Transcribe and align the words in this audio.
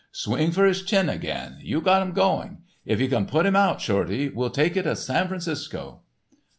Swing 0.11 0.49
for 0.51 0.65
his 0.65 0.81
chin 0.81 1.09
again, 1.09 1.57
you 1.59 1.79
got 1.79 2.01
him 2.01 2.11
going. 2.11 2.63
If 2.87 2.99
you 2.99 3.07
can 3.07 3.27
put 3.27 3.45
him 3.45 3.55
out, 3.55 3.81
Shorty, 3.81 4.29
we'll 4.29 4.49
take 4.49 4.75
you 4.75 4.81
to 4.81 4.95
San 4.95 5.27
Francisco." 5.27 6.01